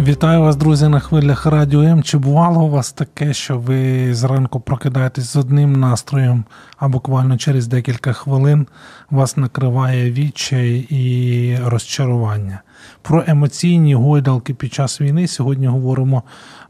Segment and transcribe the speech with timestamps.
[0.00, 2.02] Вітаю вас, друзі, на хвилях радіо М.
[2.02, 6.44] Чи бувало у вас таке, що ви зранку прокидаєтесь з одним настроєм,
[6.76, 8.66] а буквально через декілька хвилин
[9.10, 12.62] вас накриває відчай і розчарування?
[13.02, 16.22] Про емоційні гойдалки під час війни сьогодні говоримо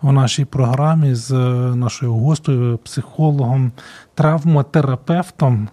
[0.02, 1.32] в нашій програмі з
[1.74, 3.72] нашою гостею, психологом,
[4.14, 5.68] травматерапевтом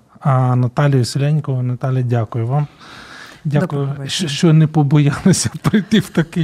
[0.55, 1.63] Наталією Селяньковою.
[1.63, 2.67] Наталя, дякую вам.
[3.45, 6.39] Дякую, що не побоялися прийти в таку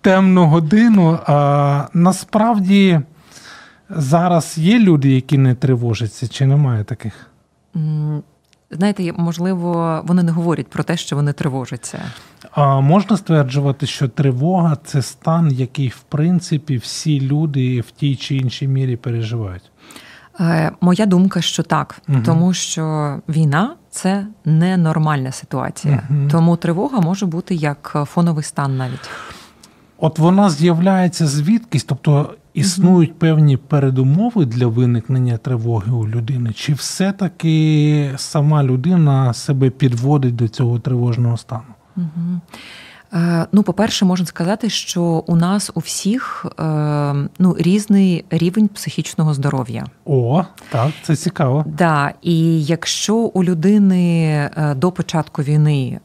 [0.00, 1.18] темну годину.
[1.26, 3.00] А насправді
[3.90, 7.30] зараз є люди, які не тривожаться, чи немає таких?
[8.70, 12.02] Знаєте, можливо, вони не говорять про те, що вони тривожаться.
[12.50, 18.36] А можна стверджувати, що тривога це стан, який в принципі всі люди в тій чи
[18.36, 19.70] іншій мірі переживають.
[20.40, 22.18] Е, моя думка, що так, угу.
[22.24, 26.28] тому що війна це ненормальна ситуація, угу.
[26.30, 29.10] тому тривога може бути як фоновий стан навіть.
[29.98, 38.14] От вона з'являється звідкись, тобто існують певні передумови для виникнення тривоги у людини, чи все-таки
[38.16, 41.62] сама людина себе підводить до цього тривожного стану?
[41.96, 42.40] Угу.
[43.12, 46.62] Е, ну, по-перше, можна сказати, що у нас у всіх е,
[47.38, 49.86] ну, різний рівень психічного здоров'я.
[50.04, 51.64] О, так, це цікаво.
[51.66, 56.00] Да, І якщо у людини е, до початку війни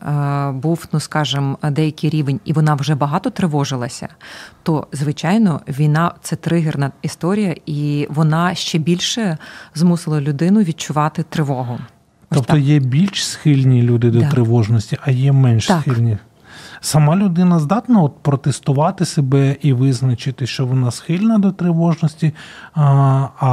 [0.54, 4.08] був, ну скажімо, деякий рівень, і вона вже багато тривожилася,
[4.64, 9.38] то звичайно війна це тригерна історія, і вона ще більше
[9.76, 11.80] змусила людину відчувати тривогу.
[12.30, 14.30] Тобто є більш схильні люди до да.
[14.30, 15.82] тривожності, а є менш так.
[15.82, 16.18] схильні
[16.86, 22.34] сама людина здатна от протестувати себе і визначити, що вона схильна до тривожності,
[22.74, 22.84] а,
[23.40, 23.48] а,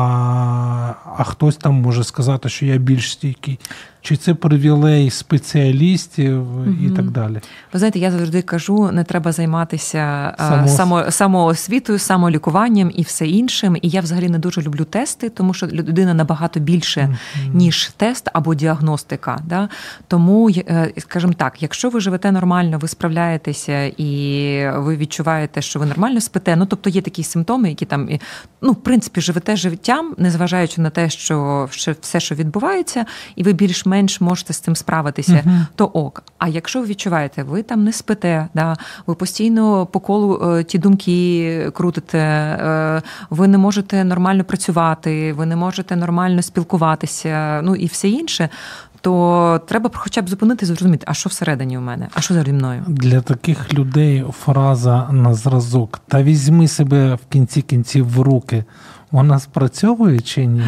[1.17, 3.59] а хтось там може сказати, що я більш стійкий.
[4.03, 6.47] Чи це привілей спеціалістів
[6.87, 7.41] і так далі?
[7.73, 10.69] Ви знаєте, я завжди кажу: не треба займатися Само...
[10.69, 13.77] само, самоосвітою, самолікуванням і все іншим.
[13.83, 17.55] І я взагалі не дуже люблю тести, тому що людина набагато більше, mm-hmm.
[17.55, 19.39] ніж тест або діагностика.
[19.47, 19.69] Да?
[20.09, 25.87] Тому, е, скажімо так, якщо ви живете нормально, ви справляєтеся і ви відчуваєте, що ви
[25.87, 26.57] нормально спите.
[26.57, 28.09] Ну тобто є такі симптоми, які там
[28.63, 31.69] ну, в принципі живете життям, незважаючи на те, що
[32.01, 33.05] все, що відбувається,
[33.37, 36.23] і ви більш менш можете з цим справитися, uh то ок.
[36.39, 38.77] А якщо ви відчуваєте, ви там не спите, да,
[39.07, 45.47] ви постійно по колу е, ті думки крутите, е, ви не можете нормально працювати, ви
[45.47, 48.49] не можете нормально спілкуватися, ну і все інше.
[49.01, 52.53] То треба хоча б зупинити і зрозуміти, а що всередині у мене, а що зі
[52.53, 58.65] мною для таких людей фраза на зразок та візьми себе в кінці кінців в руки.
[59.11, 60.65] Вона спрацьовує чи ні?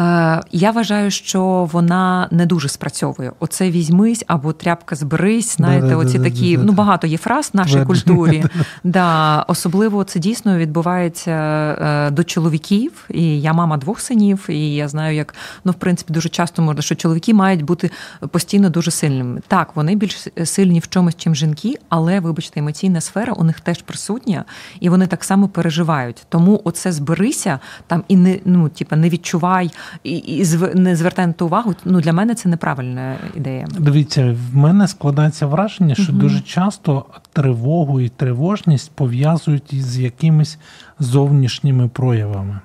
[0.00, 3.32] Е, я вважаю, що вона не дуже спрацьовує.
[3.38, 5.56] Оце візьмись або тряпка зберись.
[5.56, 8.44] Знаєте, да, оці да, такі да, ну багато є фраз в нашій культурі.
[8.84, 12.92] Да, Особливо це дійсно відбувається е, до чоловіків.
[13.08, 15.34] І я мама двох синів, і я знаю, як
[15.64, 17.90] ну в принципі дуже часто можна, що чоловіки мають бути
[18.30, 19.40] постійно дуже сильними.
[19.48, 23.82] Так, вони більш сильні в чомусь, чим жінки, але вибачте, емоційна сфера у них теж
[23.82, 24.44] присутня,
[24.80, 26.26] і вони так само переживають.
[26.28, 29.70] Тому оце зберися там і не ну, типа не відчувай
[30.04, 30.96] і і не
[31.36, 31.74] ту увагу.
[31.84, 33.66] Ну для мене це неправильна ідея.
[33.78, 36.20] Дивіться, в мене складається враження, що угу.
[36.20, 40.58] дуже часто тривогу і тривожність пов'язують із якимись
[40.98, 42.60] зовнішніми проявами.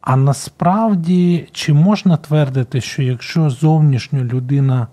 [0.00, 4.86] А насправді чи можна твердити, що якщо зовнішньо людина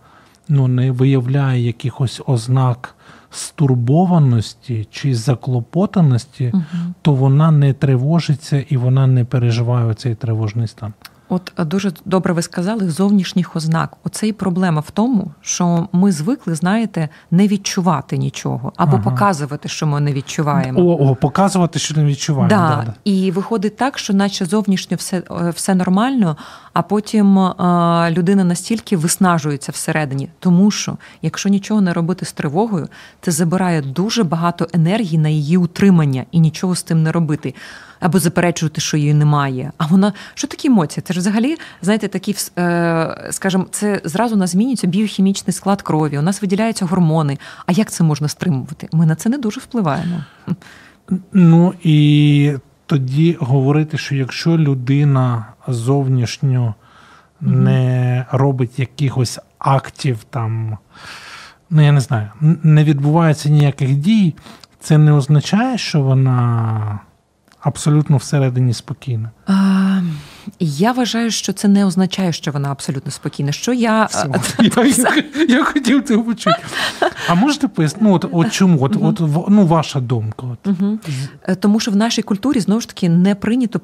[0.50, 2.96] ну, не виявляє якихось ознак
[3.32, 6.64] стурбованості чи заклопотаності, угу.
[7.02, 10.94] то вона не тривожиться і вона не переживає цей тривожний стан?
[11.30, 13.98] От дуже добре ви сказали зовнішніх ознак.
[14.04, 19.04] Оце і проблема в тому, що ми звикли, знаєте, не відчувати нічого або ага.
[19.04, 20.82] показувати, що ми не відчуваємо.
[20.82, 22.50] О, о, показувати, що не відчуваємо.
[22.50, 22.70] Да.
[22.70, 22.94] Да, да.
[23.04, 26.38] І виходить так, що наче зовнішньо все е, все нормально,
[26.74, 32.88] а потім а, людина настільки виснажується всередині, тому що якщо нічого не робити з тривогою,
[33.22, 37.54] це забирає дуже багато енергії на її утримання і нічого з тим не робити
[38.00, 39.72] або заперечувати, що її немає.
[39.78, 41.04] А вона що такі емоції?
[41.08, 46.18] Це ж взагалі, знаєте, такі, е, скажімо, це зразу у нас змінюється біохімічний склад крові,
[46.18, 47.38] у нас виділяються гормони.
[47.66, 48.90] А як це можна стримувати?
[48.92, 50.24] Ми на це не дуже впливаємо.
[51.34, 52.54] Ну і
[52.86, 56.76] тоді говорити, що якщо людина зовнішньо
[57.42, 60.78] не робить якихось актів, там,
[61.70, 62.30] ну я не знаю,
[62.64, 64.36] не відбувається ніяких дій,
[64.80, 67.00] це не означає, що вона
[67.60, 69.32] абсолютно всередині спокійна.
[69.48, 70.02] А,
[70.60, 73.52] Я вважаю, що це не означає, що вона абсолютно спокійна.
[73.52, 74.10] Що я
[74.60, 76.62] я, я, я хотів це почути.
[77.28, 78.78] А можете пояснити, ну, от, от чому?
[78.82, 80.48] От, от, ну, ваша думка.
[80.48, 80.68] От.
[80.68, 81.00] Угу.
[81.60, 83.80] Тому що в нашій культурі знову ж таки не прийнято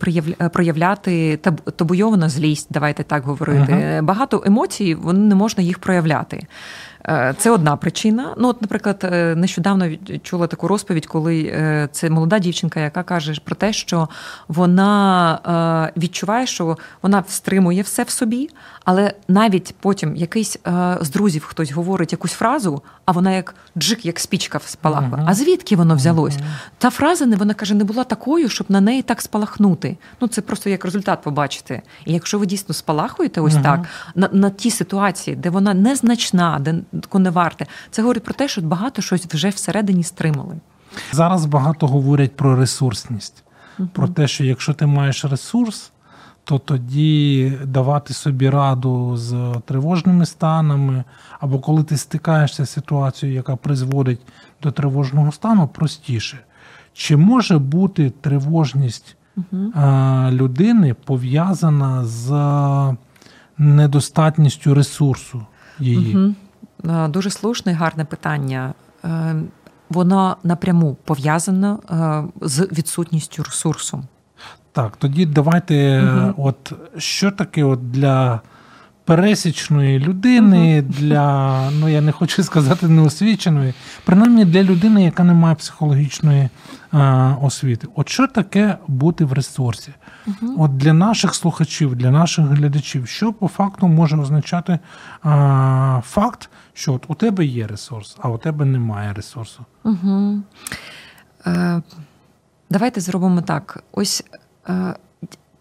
[0.54, 1.38] проявляти
[1.76, 3.96] табуйована злість, давайте так говорити.
[3.96, 4.06] Угу.
[4.06, 6.48] Багато емоцій, вони не можна їх проявляти.
[7.08, 8.34] Е, це одна причина.
[8.38, 9.90] Ну, от, наприклад, е, нещодавно
[10.24, 14.10] чула таку розповідь, коли е, це молода дівчинка, яка каже про те, що
[14.48, 18.50] вона відчуває, що вона встримує все в собі,
[18.86, 20.58] але навіть потім якийсь
[21.02, 25.12] з друзів хтось говорить якусь фразу, а вона як джик, як спічка спалахує.
[25.12, 25.26] Uh-huh.
[25.28, 26.36] А звідки воно взялось?
[26.36, 26.44] Uh-huh.
[26.78, 29.98] Та фраза не вона каже, не була такою, щоб на неї так спалахнути.
[30.22, 31.82] Ну це просто як результат побачити.
[32.06, 33.64] І якщо ви дійсно спалахуєте, ось uh-huh.
[33.64, 33.86] так
[34.16, 36.76] на на ті ситуації, де вона незначна, де
[37.14, 40.56] не варте, це говорить про те, що багато щось вже всередині стримали.
[41.12, 43.44] Зараз багато говорять про ресурсність,
[43.94, 45.92] про те, що якщо ти маєш ресурс
[46.46, 51.04] то тоді давати собі раду з тривожними станами,
[51.40, 54.22] або коли ти стикаєшся з ситуацією, яка призводить
[54.64, 56.40] до тривожного стану, простіше.
[56.94, 59.72] Чи може бути тривожність угу.
[60.32, 62.32] людини пов'язана з
[63.58, 65.46] недостатністю ресурсу
[65.80, 66.18] її?
[66.18, 67.08] Угу.
[67.08, 68.74] Дуже слушне і гарне питання.
[69.06, 69.36] Е,
[69.90, 71.80] воно напряму пов'язано
[72.42, 74.04] з відсутністю ресурсу.
[74.76, 76.34] Так, тоді давайте, угу.
[76.38, 78.42] от що таке от для
[79.06, 80.94] пересічної людини, угу.
[81.00, 83.74] для, ну я не хочу сказати неосвіченої,
[84.06, 86.50] принаймні для людини, яка не має психологічної
[86.92, 87.88] а, освіти.
[87.96, 89.94] От що таке бути в ресурсі?
[90.28, 90.64] Угу.
[90.64, 94.80] От для наших слухачів, для наших глядачів, що по факту може означати
[95.24, 99.66] а, факт, що от у тебе є ресурс, а у тебе немає ресурсу?
[99.84, 100.42] Угу.
[101.48, 101.82] Е,
[102.70, 103.84] Давайте зробимо так.
[103.92, 104.24] Ось.
[104.68, 105.05] Е,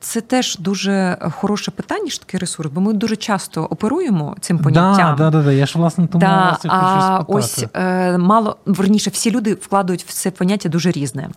[0.05, 5.17] це теж дуже хороше питання, що таке ресурс, бо ми дуже часто оперуємо цим поняттям.
[5.17, 9.31] Да, да, да, Я ж власне тому да, хочу а ось е, мало верніше, всі
[9.31, 11.29] люди вкладають в це поняття дуже різне.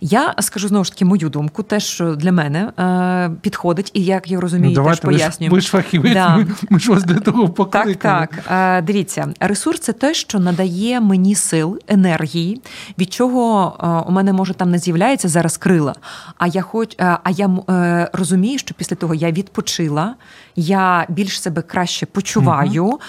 [0.00, 4.30] Я скажу знову ж таки мою думку, те, що для мене е, підходить, і як
[4.30, 5.52] я розумію, ну, теж пояснюю.
[5.52, 6.36] Ви ж фахівець, да.
[6.36, 7.94] ми, ми ж вас для того покликали.
[7.94, 8.78] Так, так.
[8.78, 12.62] Е, дивіться, ресурс це те, що надає мені сил, енергії,
[12.98, 15.94] від чого е, у мене може там не з'являється зараз крила.
[16.38, 20.14] А я хоч, е, а я е, розумію, що після того я відпочила,
[20.56, 22.84] я більш себе краще почуваю.
[22.84, 23.00] Угу.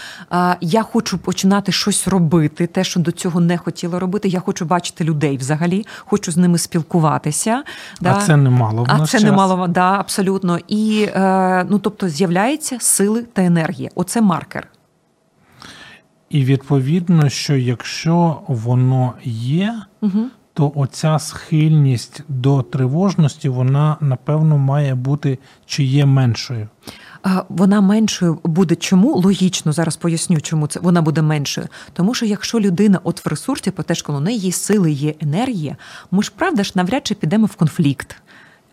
[0.62, 4.28] Я хочу починати щось робити, те, що до цього не хотіла робити.
[4.28, 7.64] Я хочу бачити людей взагалі, хочу з ними спілкуватися.
[8.00, 8.22] А да.
[8.22, 8.84] це немало.
[8.84, 10.60] В а це немало, да, абсолютно.
[10.68, 13.90] І е, ну, тобто, з'являються сили та енергія.
[13.96, 14.68] Оце маркер.
[16.30, 24.96] І відповідно, що якщо воно є, угу то оця схильність до тривожності, вона напевно має
[24.96, 26.68] бути чи є меншою.
[27.50, 29.16] Вона меншою буде чому?
[29.16, 31.68] Логічно, зараз поясню, чому це вона буде меншою.
[31.94, 35.14] Тому що якщо людина от в ресурсі, по теж коли у неї є сили, є
[35.20, 35.78] енергія,
[36.12, 38.16] ми ж правда ж навряд чи підемо в конфлікт.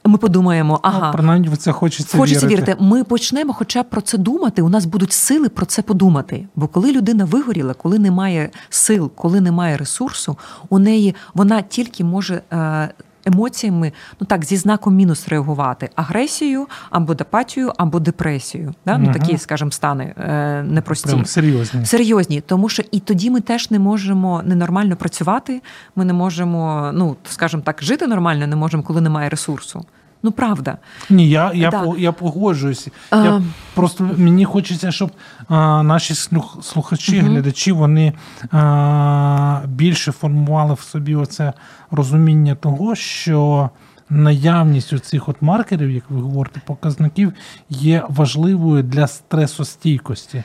[0.04, 2.62] Ми подумаємо, ну, ага, ну, принаймні в це хочеться хочеться вірити.
[2.62, 2.84] вірити.
[2.84, 4.62] Ми почнемо, хоча б про це думати.
[4.62, 6.46] У нас будуть сили про це подумати.
[6.56, 10.36] Бо коли людина вигоріла, коли немає сил, коли немає ресурсу,
[10.68, 12.42] у неї вона тільки може.
[12.52, 12.88] Е,
[13.30, 18.74] емоціями, ну так, зі знаком мінус реагувати агресією або депатією, або депресією.
[18.86, 18.98] Да?
[18.98, 21.08] Ну, Такі, скажімо, стани е, непрості.
[21.08, 21.86] Прямо серйозні.
[21.86, 22.40] Серйозні.
[22.40, 25.62] Тому що і тоді ми теж не можемо ненормально працювати,
[25.96, 29.84] ми не можемо, ну, скажімо так, жити нормально, не можемо, коли немає ресурсу.
[30.22, 30.78] Ну, правда.
[31.10, 31.82] Ні, я я, да.
[31.82, 32.88] по, я погоджуюсь.
[33.10, 33.16] А...
[33.16, 33.42] Я
[33.74, 35.10] Просто мені хочеться, щоб
[35.48, 36.14] а, наші
[36.62, 37.28] слухачі, угу.
[37.28, 38.12] глядачі, вони
[38.52, 41.52] а, більше формували в собі оце
[41.90, 43.70] розуміння того, що
[44.10, 47.32] наявність у цих от маркерів, як ви говорите, показників,
[47.68, 50.42] є важливою для стресостійкості.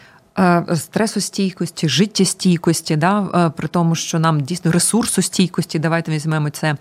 [0.75, 6.75] Стресостійкості, життєстійкості, да, при тому, що нам дійсно ресурсостійкості, давайте візьмемо це.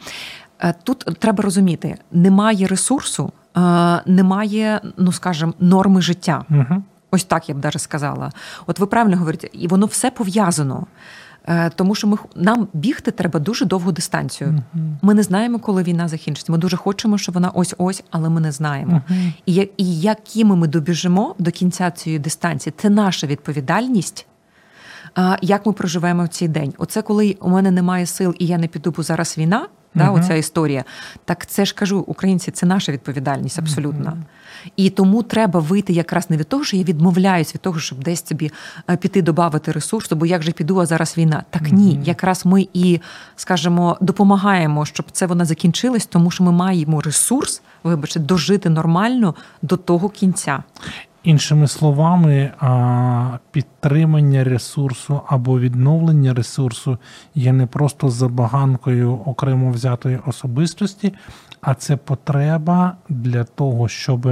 [0.65, 3.61] Е, тут треба розуміти, немає ресурсу, е,
[4.07, 6.45] немає, ну скажімо, норми життя.
[6.51, 6.83] Угу.
[7.11, 8.33] Ось так я б даже сказала.
[8.67, 10.87] От ви правильно говорите, і воно все пов'язано.
[11.49, 14.51] Е, тому що ми нам бігти треба дуже довгу дистанцію.
[14.51, 14.95] Uh-huh.
[15.03, 16.53] Ми не знаємо, коли війна закінчиться.
[16.53, 19.03] Ми дуже хочемо, щоб вона ось ось, але ми не знаємо.
[19.11, 19.33] Uh-huh.
[19.47, 24.27] І і якими ми добіжимо до кінця цієї дистанції, це наша відповідальність.
[25.43, 26.75] Як ми проживемо в цей день?
[26.79, 30.35] Оце коли у мене немає сил і я не піду, бо зараз війна да, оця
[30.35, 30.85] історія.
[31.25, 34.19] Так це ж кажу, українці, це наша відповідальність абсолютно.
[34.77, 38.27] І тому треба вийти якраз не від того, що я відмовляюсь від того, щоб десь
[38.27, 38.53] собі
[38.91, 41.45] е, піти додати ресурсу, бо як же піду, а зараз війна.
[41.51, 43.01] Так ні, якраз ми і
[43.37, 49.77] скажімо, допомагаємо, щоб це вона закінчилась, тому що ми маємо ресурс, вибачте, дожити нормально до
[49.77, 50.63] того кінця.
[51.25, 52.53] Іншими словами,
[53.51, 56.99] підтримання ресурсу або відновлення ресурсу
[57.35, 61.15] є не просто забаганкою окремо взятої особистості,
[61.61, 64.29] а це потреба для того, щоб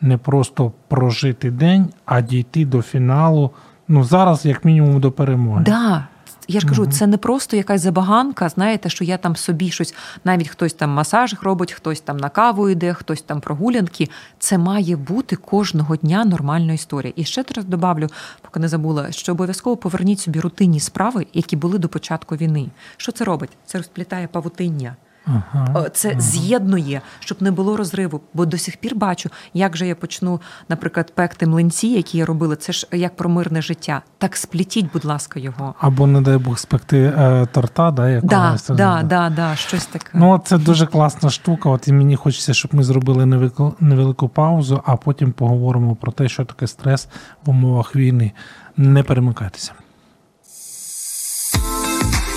[0.00, 3.50] не просто прожити день, а дійти до фіналу.
[3.88, 5.64] Ну зараз, як мінімум, до перемоги.
[5.64, 6.06] Да,
[6.50, 10.48] я ж кажу, це не просто якась забаганка, знаєте, що я там собі щось, навіть
[10.48, 14.08] хтось там масаж робить, хтось там на каву йде, хтось там прогулянки.
[14.38, 17.12] Це має бути кожного дня нормальна історія.
[17.16, 18.08] І ще раз добавлю,
[18.42, 22.70] поки не забула, що обов'язково поверніть собі рутинні справи, які були до початку війни.
[22.96, 23.50] Що це робить?
[23.66, 24.96] Це розплітає павутиння.
[25.30, 26.20] Ага, Це ага.
[26.20, 28.20] з'єднує, щоб не було розриву.
[28.34, 32.56] Бо до сих пір бачу, як же я почну, наприклад, пекти млинці, які я робила.
[32.56, 34.02] Це ж як про мирне життя.
[34.18, 35.74] Так сплітіть, будь ласка, його.
[35.78, 38.66] Або, не дай Бог, спекти е, торта, да, якогось.
[38.68, 40.10] Да, да, да, да, щось таке.
[40.14, 41.70] Ну, це дуже класна штука.
[41.70, 46.28] От і мені хочеться, щоб ми зробили невелику, невелику паузу, а потім поговоримо про те,
[46.28, 47.08] що таке стрес
[47.44, 48.32] в умовах війни.
[48.76, 49.72] Не перемикайтеся.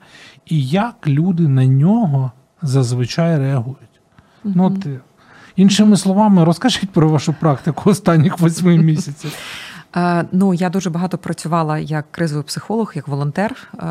[0.46, 4.00] і як люди на нього зазвичай реагують?
[4.44, 5.00] Ну, ти,
[5.56, 9.32] Іншими словами, розкажіть про вашу практику останніх восьми місяців.
[9.96, 13.86] Е, ну, я дуже багато працювала як кризовий психолог, як волонтер, е,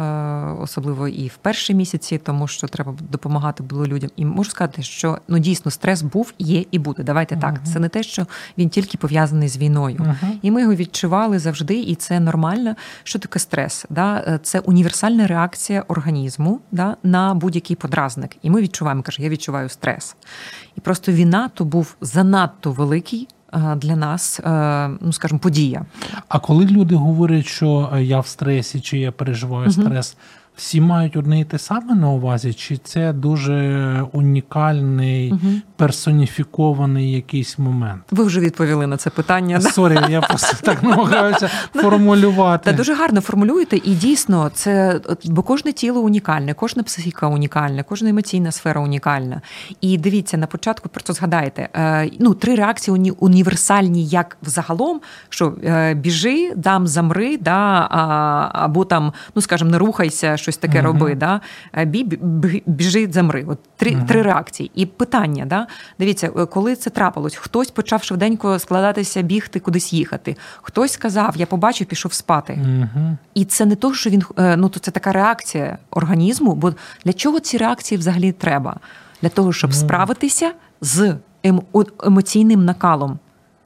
[0.59, 4.09] особливо і в перші місяці, тому що треба допомагати було людям.
[4.15, 7.03] І можу сказати, що ну дійсно стрес був, є і буде.
[7.03, 7.41] Давайте uh-huh.
[7.41, 7.59] так.
[7.73, 8.27] Це не те, що
[8.57, 10.37] він тільки пов'язаний з війною, uh-huh.
[10.41, 12.75] і ми його відчували завжди, і це нормально.
[13.03, 13.85] Що таке стрес?
[13.89, 14.23] Да?
[14.27, 18.37] Е, це універсальна реакція організму да, на будь-який подразник.
[18.41, 20.15] І ми відчуваємо, каже, я відчуваю стрес.
[20.75, 23.27] І просто війна то був занадто великий.
[23.53, 25.85] Е, для нас, е, ну скажімо, подія.
[26.27, 29.71] А коли люди говорять, що е, я в стресі чи я переживаю угу.
[29.71, 30.17] стрес,
[30.61, 35.53] всі мають одне і те саме на увазі, чи це дуже унікальний, угу.
[35.75, 38.03] персоніфікований якийсь момент?
[38.11, 39.61] Ви вже відповіли на це питання.
[39.61, 42.71] Sorry, я просто так намагаюся формулювати.
[42.71, 48.09] Та дуже гарно формулюєте, і дійсно, це бо кожне тіло унікальне, кожна психіка унікальна, кожна
[48.09, 49.41] емоційна сфера унікальна.
[49.81, 55.93] І дивіться, на початку просто згадайте, е, ну три реакції універсальні, як взагалом, що е,
[55.93, 57.87] біжи, дам замри, да,
[58.53, 60.85] або там, ну скажімо, не рухайся щось таке uh-huh.
[60.85, 61.15] роби.
[61.15, 61.41] Да?
[61.77, 62.03] Е, бі,
[62.65, 63.45] біжи, замри.
[63.47, 64.07] От Три uh-huh.
[64.07, 64.71] три реакції.
[64.75, 65.67] І питання: да?
[65.99, 70.35] дивіться, е, коли це трапилось, хтось почав швиденько складатися, бігти, кудись їхати.
[70.61, 72.53] Хтось сказав, я побачив, пішов спати.
[72.53, 73.17] Uh-huh.
[73.33, 76.55] І це не то, що він е, ну то це така реакція організму.
[76.55, 76.73] Бо
[77.05, 78.77] для чого ці реакції взагалі треба?
[79.21, 81.15] Для того, щоб справитися з
[82.03, 83.19] емоційним накалом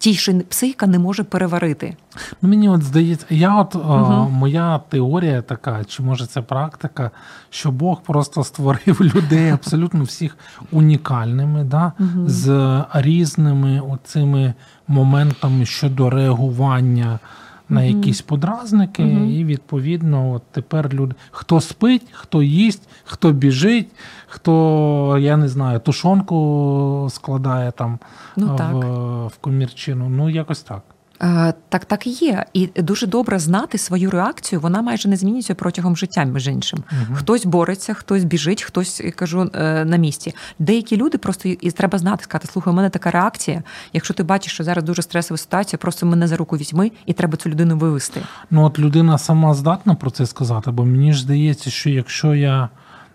[0.05, 1.95] ті, що психіка не може переварити.
[2.41, 4.29] Ну, Мені от здається, я от угу.
[4.29, 7.11] моя теорія така, чи може це практика,
[7.49, 10.37] що Бог просто створив людей абсолютно всіх
[10.71, 12.27] унікальними, да, угу.
[12.27, 14.53] з різними оцими
[14.87, 17.19] моментами щодо реагування
[17.69, 23.87] на якісь подразники, і відповідно, от тепер люди хто спить, хто їсть, хто біжить,
[24.27, 27.99] хто я не знаю, тушонку складає там
[28.35, 30.09] ну, в, в комірчину.
[30.09, 30.81] Ну якось так.
[31.21, 32.45] Е, так, так і є.
[32.53, 34.59] І дуже добре знати свою реакцію.
[34.59, 36.79] Вона майже не змінюється протягом життя, між іншим.
[36.79, 40.35] uh Хтось бореться, хтось біжить, хтось кажу е, на місці.
[40.59, 43.63] Деякі люди просто і треба знати, сказати, слухай, у мене така реакція.
[43.93, 47.37] Якщо ти бачиш, що зараз дуже стресова ситуація, просто мене за руку візьми, і треба
[47.37, 48.21] цю людину вивести.
[48.51, 52.69] Ну от людина сама здатна про це сказати, бо мені ж здається, що якщо я.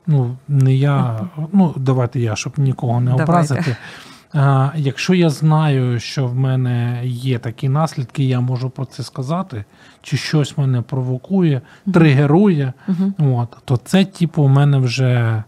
[0.06, 1.20] Ну, не я,
[1.52, 3.60] ну давайте я, щоб нікого не образити.
[3.60, 3.70] Давайте.
[3.70, 4.09] А,
[4.76, 9.64] Якщо я знаю, що в мене є такі наслідки, я можу про це сказати,
[10.02, 11.60] чи щось мене провокує,
[11.94, 13.38] тригерує, uh-huh.
[13.40, 15.42] от, то це, типу, у мене вже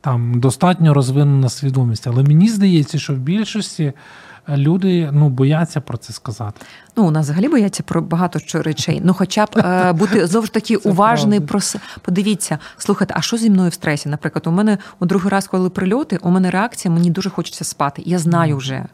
[0.00, 2.06] там достатньо розвинена свідомість.
[2.06, 3.92] Але мені здається, що в більшості
[4.48, 6.60] люди ну, бояться про це сказати.
[6.96, 9.00] Ну, у нас взагалі бояться про багато що речей.
[9.04, 11.60] Ну, хоча б е, бути знову ж таки уважний про
[12.02, 14.08] подивіться, слухайте, а що зі мною в стресі?
[14.08, 18.02] Наприклад, у мене у другий раз, коли прильоти, у мене реакція, мені дуже хочеться спати.
[18.06, 18.84] Я знаю вже.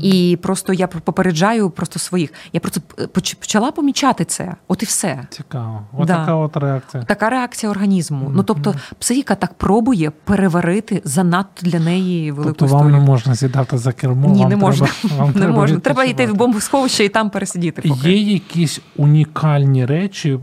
[0.00, 2.32] І просто я попереджаю просто своїх.
[2.52, 2.80] Я просто
[3.12, 4.54] почала помічати це.
[4.68, 5.26] От і все.
[5.30, 5.82] Цікаво.
[5.92, 6.16] От да.
[6.16, 7.02] така от реакція.
[7.02, 8.32] Така реакція організму.
[8.34, 12.92] Ну тобто, психіка так пробує переварити занадто для неї велику тобто, історію.
[12.92, 14.28] вам не можна сідати за кермо.
[14.28, 14.88] Ні, вам не можна.
[15.02, 15.78] Вам не можна.
[15.78, 17.82] Треба йти в бомбосховище і там пересидіти.
[17.88, 18.12] Поки.
[18.12, 20.38] Є якісь унікальні речі,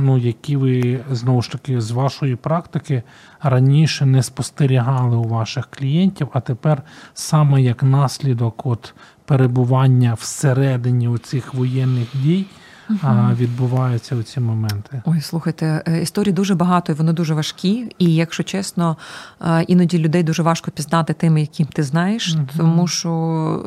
[0.00, 3.02] ну які ви знову ж таки з вашої практики
[3.42, 6.82] раніше не спостерігали у ваших клієнтів, а тепер
[7.14, 8.94] саме як наслідок от
[9.24, 12.46] перебування всередині цих воєнних дій
[12.90, 13.34] угу.
[13.34, 15.02] відбуваються у ці моменти.
[15.04, 17.94] Ой, слухайте, е, історій дуже багато, і вони дуже важкі.
[17.98, 18.96] І якщо чесно,
[19.40, 22.46] е, іноді людей дуже важко пізнати тими, яким ти знаєш, угу.
[22.56, 23.10] тому що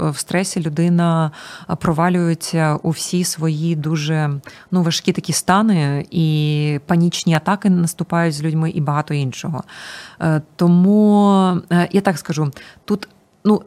[0.01, 1.31] е, в стресі людина
[1.79, 4.29] провалюється у всі свої дуже
[4.72, 9.63] ну, важкі такі стани, і панічні атаки наступають з людьми, і багато іншого.
[10.55, 12.51] Тому я так скажу,
[12.86, 13.07] тут
[13.45, 13.62] ну.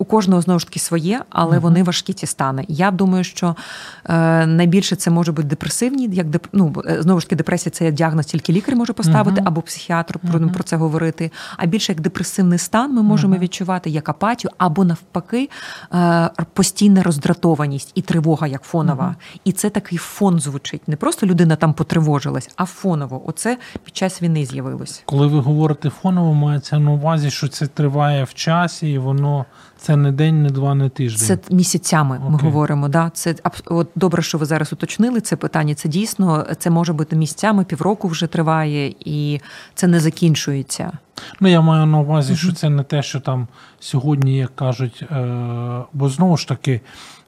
[0.00, 1.60] У кожного знову ж таки своє, але uh-huh.
[1.60, 2.64] вони важкі ті стани.
[2.68, 3.56] Я думаю, що
[4.04, 6.46] е, найбільше це може бути депресивні, як деп...
[6.52, 9.48] ну, е, знову ж таки, депресія це діагноз, тільки лікар може поставити, uh-huh.
[9.48, 11.30] або психіатр про, про це говорити.
[11.56, 15.50] А більше як депресивний стан ми можемо відчувати як апатію, або навпаки,
[15.94, 19.16] е, постійна роздратованість і тривога, як фонова.
[19.44, 20.88] І це такий фон звучить.
[20.88, 23.22] Не просто людина там потривожилась, а фоново.
[23.26, 25.02] Оце під час війни з'явилось.
[25.04, 29.44] Коли ви говорите фоново, мається на увазі, що це триває в часі, і воно.
[29.80, 31.26] Це не день, не два, не тиждень.
[31.26, 32.16] Це місяцями.
[32.16, 32.30] Okay.
[32.30, 32.88] Ми говоримо.
[32.88, 33.34] Да, це
[33.66, 35.74] от добре, що ви зараз уточнили це питання.
[35.74, 39.40] Це дійсно це може бути місяцями, півроку вже триває, і
[39.74, 40.92] це не закінчується.
[41.40, 43.48] Ну я маю на увазі, що це не те, що там
[43.80, 46.80] сьогодні, як кажуть, е, бо знову ж таки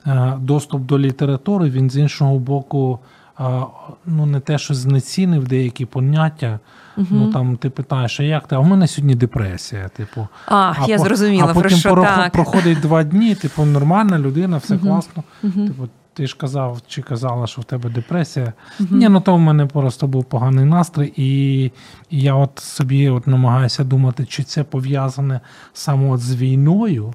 [0.07, 2.99] е, доступ до літератури він з іншого боку
[4.07, 6.59] ну не те, що знецінив деякі поняття.
[6.97, 7.07] Угу.
[7.11, 8.55] Ну там ти питаєш, а як ти?
[8.55, 9.89] А в мене сьогодні депресія.
[9.89, 11.45] Типу, а, а я по, зрозуміла.
[11.45, 12.33] А потім про що, так.
[12.33, 14.87] проходить два дні, типу, нормальна людина, все угу.
[14.87, 15.23] класно.
[15.43, 15.67] Угу.
[15.67, 18.53] Типу, ти ж казав чи казала, що в тебе депресія.
[18.81, 21.71] Ні, ну то в мене просто був поганий настрій, і
[22.11, 25.41] я от собі от намагаюся думати, чи це пов'язане
[25.73, 27.15] саме от з війною.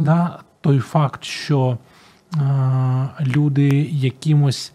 [0.00, 0.38] Да?
[0.60, 1.78] Той факт, що
[2.40, 4.72] а, люди якимось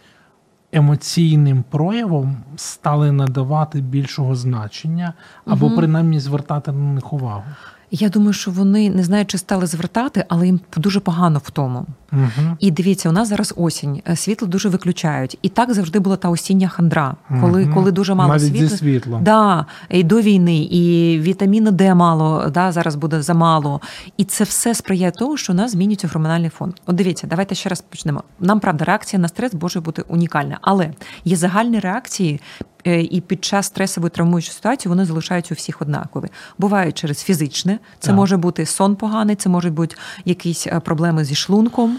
[0.71, 5.13] емоційним проявом стали надавати більшого значення
[5.45, 5.75] або угу.
[5.75, 7.43] принаймні звертати на них увагу.
[7.91, 11.85] Я думаю, що вони не знаю, чи стали звертати, але їм дуже погано в тому.
[12.13, 12.57] Угу.
[12.59, 15.37] І дивіться, у нас зараз осінь, е, світло дуже виключають.
[15.41, 17.73] І так завжди була та осіння хандра, коли угу.
[17.73, 18.67] коли дуже мало Навіть світла.
[18.67, 19.23] зі світлом.
[19.23, 23.81] Да, і до війни, і вітаміну Д мало, да, зараз буде замало.
[24.17, 26.73] І це все сприяє тому, що у нас змінюється гормональний фон.
[26.85, 28.23] От дивіться, давайте ще раз почнемо.
[28.39, 30.93] Нам правда реакція на стрес може бути унікальна, але
[31.25, 32.39] є загальні реакції.
[32.87, 36.25] Е, і під час стресової травмуючої ситуації вони залишаються у всіх однакові.
[36.57, 38.15] Бувають через фізичне, це так.
[38.15, 39.95] може бути сон поганий, це можуть бути
[40.25, 41.98] якісь е, проблеми зі шлунком.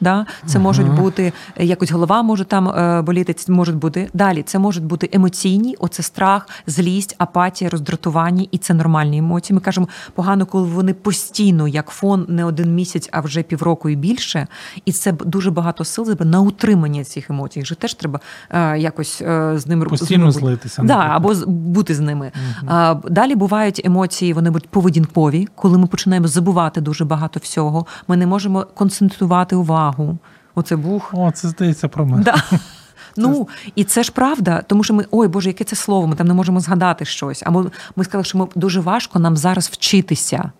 [0.00, 0.26] Да?
[0.46, 3.32] Це uh можуть бути е, якось голова може там е, боліти.
[3.32, 4.42] Це можуть бути далі.
[4.42, 9.54] Це можуть бути емоційні, оце страх, злість, апатія, роздратування, і це нормальні емоції.
[9.54, 13.96] Ми кажемо погано, коли вони постійно, як фон, не один місяць, а вже півроку і
[13.96, 14.46] більше.
[14.84, 17.60] І це дуже багато сил на утримання цих емоцій.
[17.60, 20.82] Вже теж треба е, якось е, з ними постійно злитися.
[20.82, 22.32] Да, або бути з ними.
[22.66, 27.86] uh Далі бувають емоції, вони будуть поведінкові, коли ми починаємо забувати дуже багато всього.
[28.08, 30.18] Ми не можемо концентрувати увагу увагу.
[30.54, 31.10] Оце бух.
[31.14, 32.22] О, це здається про мене.
[32.22, 32.42] Да.
[33.18, 36.06] Ну і це ж правда, тому що ми ой Боже, яке це слово?
[36.06, 37.42] Ми там не можемо згадати щось.
[37.46, 40.50] Або ми сказали, що ми дуже важко нам зараз вчитися.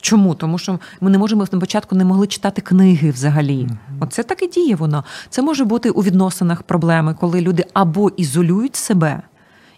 [0.00, 0.34] Чому?
[0.34, 3.68] Тому що ми не можемо на початку не могли читати книги взагалі.
[4.00, 5.04] Оце так і діє воно.
[5.30, 9.22] Це може бути у відносинах проблеми, коли люди або ізолюють себе.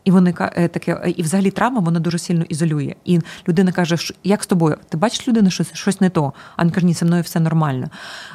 [0.09, 2.95] І вони е, таке, е, і взагалі травма вона дуже сильно ізолює.
[3.05, 4.77] І людина каже, що як з тобою?
[4.89, 7.89] Ти бачиш людину, щось щось не то, а він каже, ні, зі мною все нормально.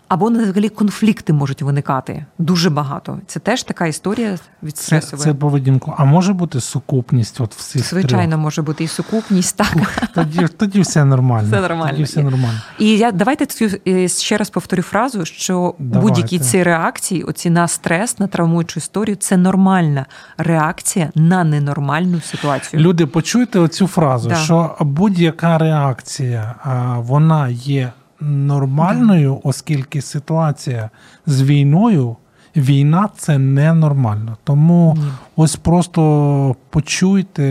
[0.08, 3.20] Або взагалі конфлікти можуть виникати дуже багато.
[3.28, 5.26] Це теж така історія від стресової.
[5.26, 5.94] Це, це поведінку.
[5.98, 7.42] А може бути сукупність?
[7.42, 8.42] От всіх Звичайно, трьох?
[8.42, 9.58] може бути і сукупність.
[9.58, 9.76] так.
[9.76, 11.48] Ух, тоді тоді все нормально.
[11.48, 11.92] Все нормально.
[11.92, 12.62] Тоді все нормально.
[12.80, 16.08] І я давайте цю е, ще раз повторю фразу, що давайте.
[16.08, 20.06] будь-які ці реакції, оці на стрес, на травмуючу історію, це нормальна
[20.38, 22.82] реакція на ненормальну ситуацію.
[22.82, 24.36] Люди, почуйте оцю фразу, да.
[24.36, 26.56] що будь-яка реакція
[26.98, 29.50] вона є нормальною, да.
[29.50, 30.90] оскільки ситуація
[31.26, 32.16] з війною.
[32.56, 34.38] Війна це ненормально.
[34.44, 35.04] Тому Ні.
[35.36, 37.44] ось просто почуйте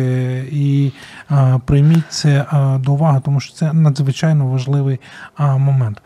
[0.52, 0.92] і
[1.28, 5.00] а, прийміть це а, до уваги, тому що це надзвичайно важливий
[5.36, 6.02] а, момент.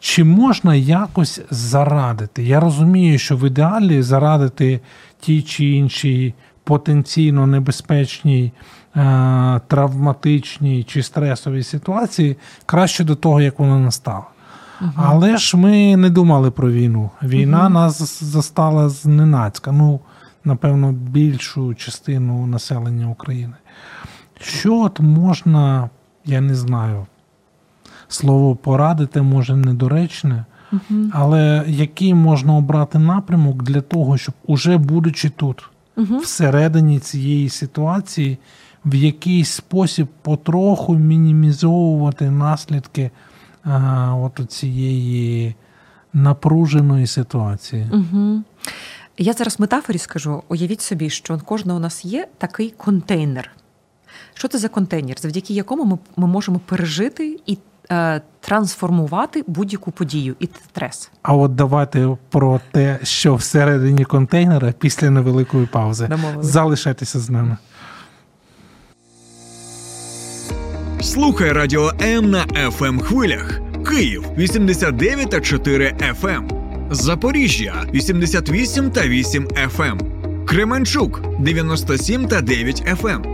[0.00, 2.42] Чи можна якось зарадити?
[2.42, 4.80] Я розумію, що в ідеалі зарадити
[5.20, 8.52] ті чи інші потенційно небезпечній,
[8.96, 14.26] е, травматичній чи стресовій ситуації краще до того, як вона настала.
[14.80, 14.90] Угу.
[14.96, 17.10] Але ж ми не думали про війну.
[17.22, 17.68] Війна угу.
[17.68, 20.00] нас застала зненацька, ну,
[20.44, 23.54] напевно, більшу частину населення України.
[24.40, 25.90] Що от можна,
[26.24, 27.06] я не знаю,
[28.08, 31.00] слово порадити, може, недоречне, угу.
[31.12, 36.18] але який можна обрати напрямок для того, щоб уже будучи тут, угу.
[36.18, 38.38] всередині цієї ситуації
[38.84, 43.10] в якийсь спосіб потроху мінімізовувати наслідки
[43.64, 45.54] а, от цієї
[46.12, 47.86] напруженої ситуації.
[47.92, 48.42] Угу.
[49.18, 53.50] Я зараз в метафорі скажу: уявіть собі, що кожна у нас є такий контейнер.
[54.34, 57.73] Що це за контейнер, завдяки якому ми, ми можемо пережити і Е,
[58.40, 61.10] трансформувати будь-яку подію і стрес.
[61.22, 66.06] А от давайте про те, що всередині контейнера після невеликої паузи.
[66.06, 66.42] Домовили.
[66.42, 67.56] Залишайтеся з нами.
[71.00, 73.60] Слухай радіо М на fm ем хвилях.
[73.88, 76.28] Київ 89 та 4 FM.
[76.28, 76.48] Ем.
[76.90, 79.82] Запоріжжя 88 та 8 FM.
[79.82, 80.46] Ем.
[80.46, 83.33] Кременчук 97 та 9 FM.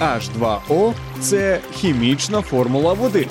[0.00, 3.28] H2O– це хімічна формула води.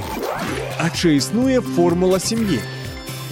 [0.77, 2.59] А чи існує формула сім'ї?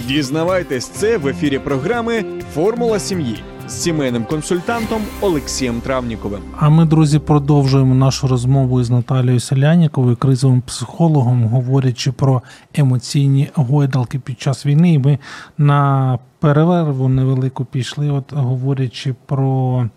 [0.07, 6.41] Дізнавайтесь це в ефірі програми Формула сім'ї з сімейним консультантом Олексієм Травніковим.
[6.59, 12.41] А ми, друзі, продовжуємо нашу розмову із Наталією Селяніковою, кризовим психологом, говорячи про
[12.73, 14.99] емоційні гойдалки під час війни.
[14.99, 15.19] Ми
[15.57, 19.89] на перерву невелику пішли, от говорячи про.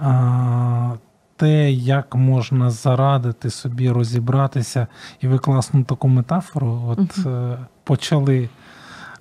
[0.00, 0.90] А,
[1.40, 4.86] те, як можна зарадити собі розібратися,
[5.20, 8.48] і ви класну таку метафору от uh почали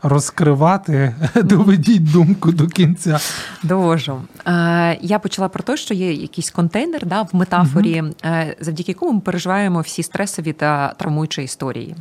[0.04, 3.20] розкривати, доведіть думку до кінця.
[3.64, 4.22] Довожу.
[4.46, 9.12] Е, я почала про те, що є якийсь контейнер да, в метафорі, uh завдяки якому
[9.12, 11.96] ми переживаємо всі стресові та травмуючі історії.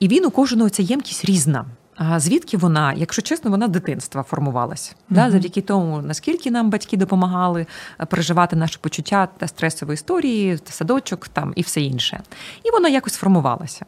[0.00, 1.64] І він у кожного ця ємкість різна.
[1.96, 4.92] А звідки вона, якщо чесно, вона дитинства формувалася.
[4.92, 5.14] Mm-hmm.
[5.14, 7.66] Да, Завдяки тому, наскільки нам батьки допомагали
[8.00, 12.20] е, переживати наші почуття та стресові історії, та садочок там і все інше.
[12.64, 13.86] І воно якось формувалося.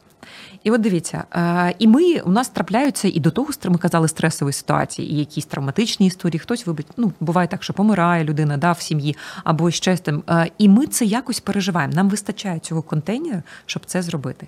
[0.64, 4.53] І от дивіться, е, і ми у нас трапляються і до того ми казали стресові
[4.53, 6.38] ситуації, і якісь травматичні історії.
[6.38, 10.23] Хтось вибить, ну буває так, що помирає людина да, в сім'ї або ще там.
[10.29, 11.95] Е, і ми це якось переживаємо.
[11.95, 14.47] Нам вистачає цього контейнера, щоб це зробити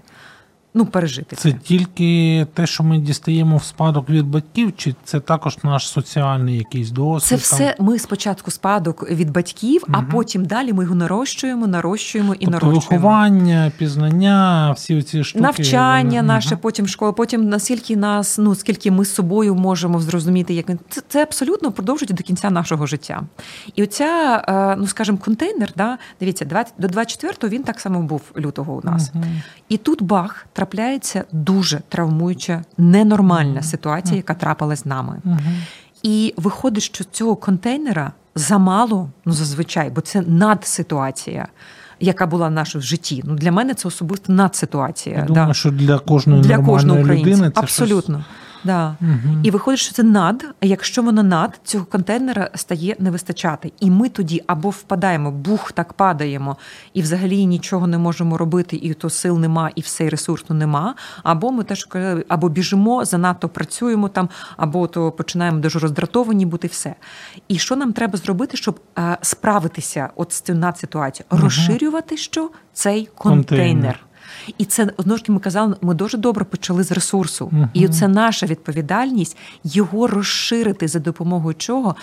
[0.74, 1.36] ну, пережити.
[1.36, 5.88] Це, це тільки те, що ми дістаємо в спадок від батьків, чи це також наш
[5.88, 7.28] соціальний якийсь досвід?
[7.28, 7.86] Це все там?
[7.86, 9.98] ми спочатку спадок від батьків, угу.
[9.98, 12.80] а потім далі ми його нарощуємо, нарощуємо і тобто нарощуємо.
[12.90, 15.42] Виховання, пізнання, всі ці штуки.
[15.42, 16.22] Навчання вони...
[16.22, 16.60] наше, угу.
[16.62, 21.22] потім школа, потім наскільки нас, ну скільки ми з собою можемо зрозуміти, як це, це
[21.22, 23.22] абсолютно продовжується до кінця нашого життя.
[23.74, 26.44] І оця, е, ну скажімо, контейнер, да, дивіться,
[26.78, 29.10] до 24-го він так само був лютого у нас.
[29.14, 29.24] Угу.
[29.68, 35.20] І тут бах трапляється дуже травмуюча, ненормальна ситуація, яка трапилась з нами.
[36.02, 41.48] І виходить, що цього контейнера замало, ну зазвичай, бо це надситуація.
[42.00, 43.22] яка була в житті.
[43.26, 45.16] Ну для мене це особисто надситуація.
[45.16, 45.54] Я думаю, да.
[45.54, 48.14] що для кожної для кожної людини це абсолютно.
[48.18, 48.47] Щось...
[48.64, 48.96] Да.
[49.00, 49.38] Угу.
[49.42, 53.72] І виходить, що це над, а якщо воно над, цього контейнера стає не вистачати.
[53.80, 56.56] І ми тоді або впадаємо, бух так падаємо,
[56.94, 60.94] і взагалі нічого не можемо робити, і то сил нема, і все і ресурсу нема.
[61.22, 61.88] Або ми теж
[62.28, 66.94] або біжимо, занадто працюємо там, або то починаємо дуже роздратовані бути все.
[67.48, 71.26] І що нам треба зробити, щоб а, справитися от з цим над ситуацією?
[71.32, 71.42] Угу.
[71.42, 73.44] Розширювати що цей контейнер.
[73.44, 74.07] контейнер.
[74.58, 77.68] І це знову ж таки ми казали, ми дуже добре почали з ресурсу, uh-huh.
[77.74, 81.96] і це наша відповідальність його розширити за допомогою чого.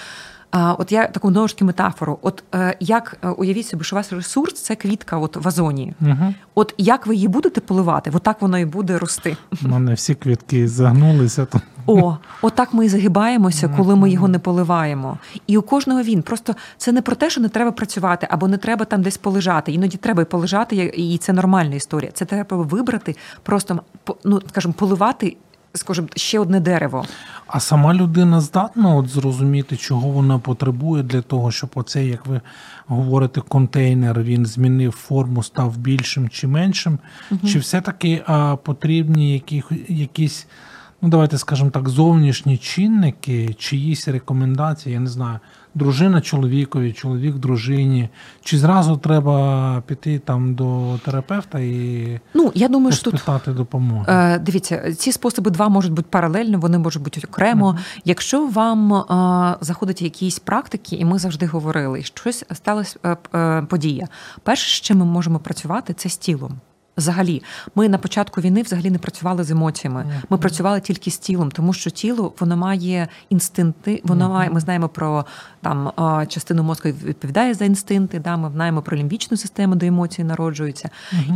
[0.51, 2.19] От я таку таки метафору.
[2.21, 5.93] От е, як е, уявіть собі, що у вас ресурс це квітка от в озоні.
[6.01, 6.33] Угу.
[6.55, 9.37] От як ви її будете поливати, от так воно і буде рости.
[9.65, 11.45] У мене всі квітки загнулися.
[11.45, 11.61] То...
[11.87, 15.17] О, отак ми і загибаємося, коли ми його не поливаємо.
[15.47, 16.21] І у кожного він.
[16.21, 19.71] Просто це не про те, що не треба працювати або не треба там десь полежати.
[19.71, 22.11] Іноді треба і полежати, і це нормальна історія.
[22.13, 23.79] Це треба вибрати, просто
[24.23, 25.37] ну скажімо, поливати
[25.75, 27.05] скажімо, ще одне дерево.
[27.47, 32.41] А сама людина здатна от зрозуміти, чого вона потребує для того, щоб оцей, як ви
[32.87, 36.99] говорите, контейнер він змінив форму, став більшим чи меншим.
[37.31, 37.47] Угу.
[37.47, 40.47] Чи все-таки а, потрібні які, якісь,
[41.05, 45.39] ну давайте скажемо так, зовнішні чинники, чиїсь рекомендації, я не знаю
[45.75, 48.09] дружина чоловікові, чоловік дружині.
[48.43, 54.05] Чи зразу треба піти там до терапевта і ну, я думаю, що тут, допомоги?
[54.07, 57.71] Е, Дивіться, ці способи два можуть бути паралельно, вони можуть бути окремо.
[57.71, 58.01] Mm-hmm.
[58.05, 64.07] Якщо вам е, заходять якісь практики, і ми завжди говорили, щось сталася е, е, подія.
[64.43, 66.59] Перше, з чим ми можемо працювати, це з тілом.
[66.97, 67.43] Взагалі,
[67.75, 70.05] ми на початку війни взагалі не працювали з емоціями.
[70.29, 74.01] Ми працювали тільки з тілом, тому що тіло воно має інстинкти.
[74.03, 74.49] Воно має.
[74.49, 75.25] Ми знаємо про
[75.65, 75.91] там
[76.27, 78.19] частину мозку відповідає за інстинкти.
[78.19, 80.89] Да, ми знаємо про лімбічну систему, де емоції народжуються,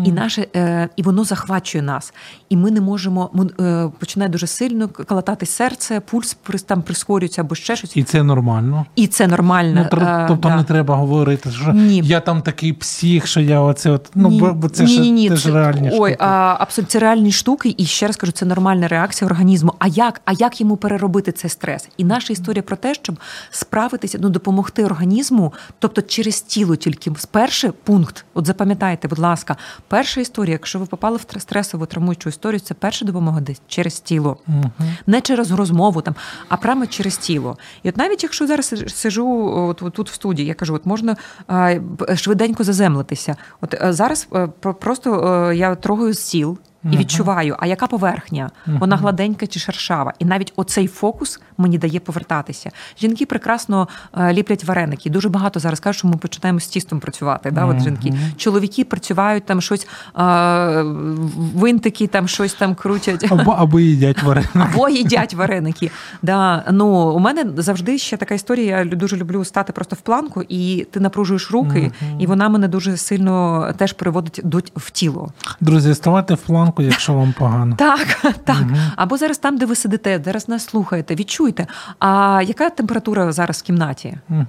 [0.06, 2.14] і наше е, і воно захвачує нас.
[2.50, 3.30] І ми не можемо.
[3.34, 7.98] Ми е, починає дуже сильно калатати серце, пульс там прискорюється або ще щось.
[7.98, 8.86] І це нормально.
[8.96, 9.88] І це нормально.
[9.94, 10.56] Ну, е, тобто да.
[10.56, 12.02] не треба говорити, що ні.
[12.06, 14.42] я там такий псих, що я оце от ну ні.
[14.42, 18.16] бо це ж ні, теж реальні Ой, а, абсолютно це реальні штуки, і ще раз
[18.18, 19.74] кажу, це нормальна реакція організму.
[19.80, 21.90] А як А як йому переробити цей стрес?
[21.98, 23.20] І наша історія про те, щоб
[23.52, 28.26] справитися, ну допомогти організму, тобто через тіло тільки перший пункт.
[28.34, 29.56] От запам'ятайте, будь ласка,
[29.88, 34.38] перша історія, якщо ви попали в стресову травмуючу історію, це перша допомога десь через тіло,
[34.48, 34.72] угу.
[35.08, 36.16] не через розмову там,
[36.50, 37.58] а прямо через тіло.
[37.84, 41.16] І от навіть якщо зараз сижу от, от тут в студії, я кажу, от можна
[41.48, 41.76] а,
[42.16, 43.36] швиденько заземлитися.
[43.62, 44.48] От е, зараз е,
[44.80, 48.50] просто е, я трогаю стіл і відчуваю, а яка поверхня?
[48.66, 50.14] Вона гладенька чи шершава.
[50.20, 52.72] І навіть оцей фокус мені дає повертатися.
[53.02, 53.88] Жінки прекрасно
[54.18, 55.10] е, ліплять вареники.
[55.10, 57.52] Дуже багато зараз кажуть, що ми починаємо з тістом працювати.
[57.52, 58.14] Да, от жінки.
[58.38, 60.84] Чоловіки працюють там щось, а,
[61.56, 63.32] винтики там щось там крутять.
[63.32, 64.60] Або або їдять вареники.
[64.60, 65.92] Або їдять вареники.
[66.22, 66.64] Да.
[66.72, 68.78] Ну, У мене завжди ще така історія.
[68.78, 72.98] Я дуже люблю стати просто в планку, і ти напружуєш руки, і вона мене дуже
[72.98, 74.42] сильно теж переводить
[74.76, 75.32] в тіло.
[75.60, 77.76] Друзі, ставайте в планку ранку, якщо вам погано.
[77.76, 78.08] Так,
[78.44, 78.62] так.
[78.62, 78.78] Угу.
[78.96, 81.68] Або зараз там, де ви сидите, зараз нас слухаєте, відчуйте.
[82.00, 84.18] А яка температура зараз в кімнаті?
[84.30, 84.46] Угу.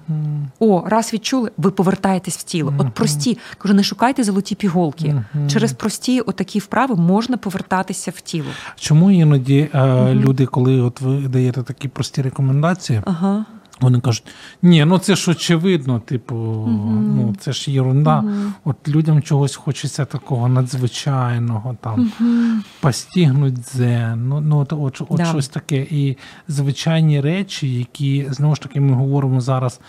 [0.59, 2.73] О, раз відчули, ви повертаєтесь в тіло.
[2.77, 2.87] Угу.
[2.87, 5.15] От прості, кажу, не шукайте золоті піголки.
[5.49, 8.49] Через прості отакі вправи можна повертатися в тіло.
[8.77, 13.03] Чому іноді е, люди, коли от ви даєте такі прості рекомендації?
[13.05, 13.45] Ага.
[13.81, 14.27] Вони кажуть,
[14.63, 17.01] ні, ну це ж очевидно, типу, uh-huh.
[17.17, 18.21] ну це ж єрунда.
[18.21, 18.53] Uh-huh.
[18.65, 22.57] От людям чогось хочеться такого надзвичайного, там uh-huh.
[22.81, 25.25] постігнуть дзен, ну, ну от, от, от да.
[25.25, 25.77] щось таке.
[25.91, 26.17] І
[26.49, 29.81] звичайні речі, які знову ж таки ми говоримо зараз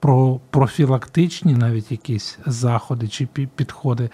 [0.00, 4.10] про профілактичні навіть якісь заходи чи підходи.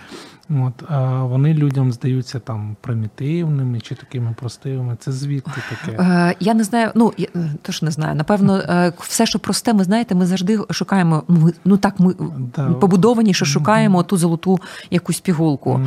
[0.50, 4.96] От, а Вони людям здаються там примітивними чи такими простими.
[5.00, 6.02] Це звідки таке?
[6.02, 6.90] Е, Я не знаю.
[6.94, 7.26] Ну я
[7.62, 8.14] теж не знаю.
[8.14, 11.22] Напевно, е, все, що просте, ми знаєте, ми завжди шукаємо.
[11.64, 12.14] Ну, так, ми
[12.56, 12.72] да.
[12.72, 14.58] побудовані, що шукаємо ту золоту
[14.90, 15.80] якусь пігулку.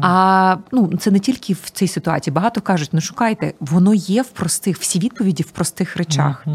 [0.00, 2.34] А ну це не тільки в цій ситуації.
[2.34, 6.46] Багато кажуть, ну шукайте, воно є в простих, всі відповіді в простих речах.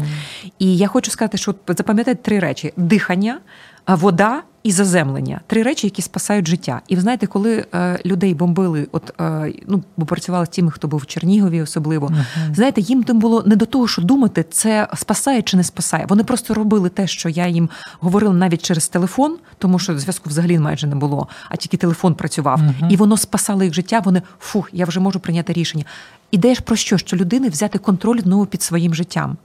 [0.58, 3.38] І я хочу сказати, що запам'ятайте три речі: дихання,
[3.86, 6.80] вода і заземлення три речі, які спасають життя.
[6.88, 10.88] І ви знаєте, коли е, людей бомбили, от е, ну бо працювали з тими, хто
[10.88, 12.54] був в Чернігові, особливо uh-huh.
[12.54, 16.06] знаєте, їм тим було не до того, що думати, це спасає чи не спасає.
[16.08, 20.58] Вони просто робили те, що я їм говорила навіть через телефон, тому що зв'язку взагалі
[20.58, 22.90] майже не було, а тільки телефон працював, uh-huh.
[22.90, 24.02] і воно спасало їх життя.
[24.04, 25.84] Вони фух, я вже можу прийняти рішення.
[26.30, 26.98] Ідея ж про що?
[26.98, 29.36] Що людини взяти контроль знову під своїм життям.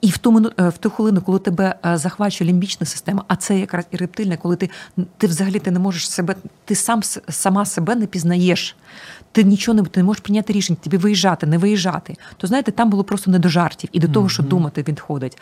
[0.00, 3.96] І в ту в ту хвилину, коли тебе захвачує лімбічна система, а це якраз і
[3.96, 4.70] рептильна, коли ти
[5.18, 6.34] ти взагалі ти не можеш себе,
[6.64, 8.76] ти сам сама себе не пізнаєш
[9.32, 12.16] ти нічого не ти не можеш прийняти рішення, тобі виїжджати, не виїжджати.
[12.36, 15.38] То знаєте, там було просто не до жартів і до того, що думати відходить.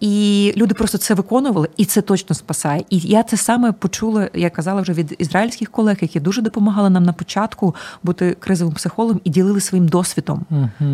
[0.00, 2.84] І люди просто це виконували, і це точно спасає.
[2.90, 7.02] І я це саме почула, я казала вже від ізраїльських колег, які дуже допомагали нам
[7.02, 10.46] на початку бути кризовим психологом і ділили своїм досвідом.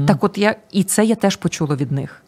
[0.06, 2.22] Так, от я і це я теж почула від них.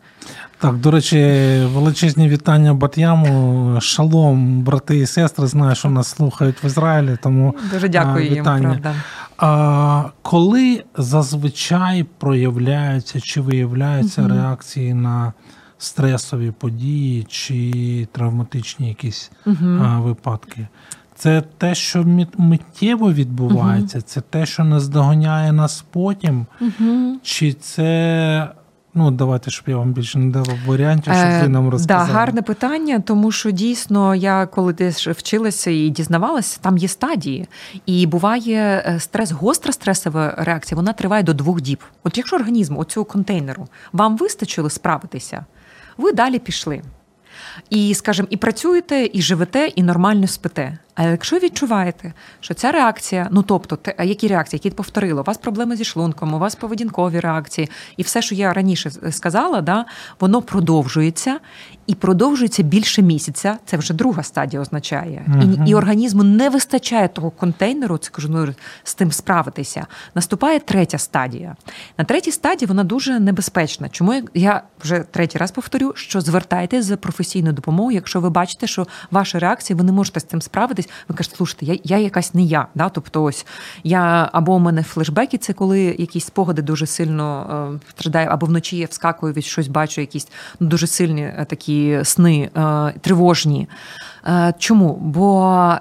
[0.59, 1.17] Так, до речі,
[1.65, 3.81] величезні вітання Бат'яму.
[3.81, 5.47] Шалом, брати і сестри.
[5.47, 7.17] Знаю, що нас слухають в Ізраїлі.
[7.23, 8.95] Тому дуже дякую їм, правда.
[9.39, 14.31] А коли зазвичай проявляються чи виявляються угу.
[14.31, 15.33] реакції на
[15.79, 19.81] стресові події чи травматичні якісь угу.
[19.85, 20.69] а, випадки?
[21.15, 22.05] Це те, що
[22.39, 24.05] миттєво відбувається, угу.
[24.07, 26.47] це те, що наздоганяє нас потім,
[27.23, 28.49] чи це
[28.95, 32.01] Ну, давайте, щоб я вам більше не дала варіантів, щоб ви нам розказали.
[32.01, 36.89] Так, да, гарне питання, тому що дійсно я коли десь вчилася і дізнавалася, там є
[36.89, 37.49] стадії.
[37.87, 41.79] І буває е, стрес, гостра стресова реакція, вона триває до двох діб.
[42.05, 45.45] От якщо організм оцього контейнеру вам вистачило справитися,
[45.99, 46.83] ви далі пішли.
[47.71, 50.79] І, скажімо, і працюєте, і живете, і нормально спите.
[50.95, 55.39] А якщо відчуваєте, що ця реакція, ну тобто, те, які реакції, які повторили, у вас
[55.39, 59.85] проблеми зі шлунком, у вас поведінкові реакції, і все, що я раніше сказала, да,
[60.21, 61.41] воно продовжується
[61.87, 63.59] і продовжується більше місяця.
[63.65, 65.25] Це вже друга стадія означає.
[65.29, 65.67] Uh-huh.
[65.67, 69.87] І і організму не вистачає того контейнеру, це кажу, ну, з тим справитися.
[70.15, 71.57] Наступає третя стадія.
[71.99, 73.89] На третій стадії вона дуже небезпечна.
[73.89, 78.87] Чому я вже третій раз повторю, що звертайтеся за професійною допомогою, якщо ви бачите, що
[79.11, 82.35] ваші реакції ви не можете з цим справитися дивитесь, ви кажете, слушайте, я я якась
[82.35, 82.67] не я.
[82.75, 82.89] Да?
[82.89, 83.47] Тобто, ось
[83.85, 88.77] я або у мене флешбеки, це коли якісь спогади дуже сильно е, страдаю, або вночі
[88.77, 90.29] я вскакую від щось, бачу, якісь
[90.61, 93.69] ну, дуже сильні е, такі сни, е, тривожні.
[94.59, 94.99] Чому?
[95.01, 95.75] Бо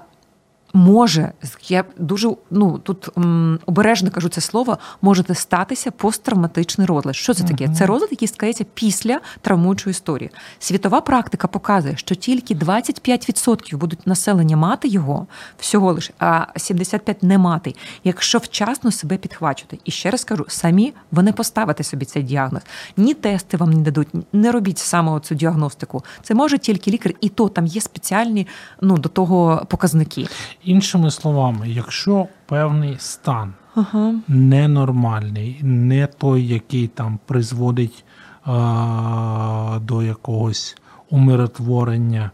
[0.72, 1.32] може,
[1.68, 7.16] я дуже ну тут м, обережно кажу це слово, можете статися посттравматичний розлад.
[7.16, 7.68] Що це таке?
[7.68, 10.30] Це розлад, який скається після травмуючої історії.
[10.58, 15.26] Світова практика показує, що тільки 25% будуть населення мати його
[15.58, 19.78] всього лише, а 75% не мати, якщо вчасно себе підхвачувати.
[19.84, 22.62] І ще раз кажу, самі ви не поставите собі цей діагноз.
[22.96, 26.04] Ні тести вам не дадуть, не робіть саме цю діагностику.
[26.22, 28.46] Це може тільки лікар, і то там є спеціальні
[28.80, 30.28] ну до того показники.
[30.64, 34.14] Іншими словами, якщо певний стан ага.
[34.28, 38.04] ненормальний, не той, який там призводить
[38.44, 40.76] а, до якогось
[41.10, 42.30] умиротворення,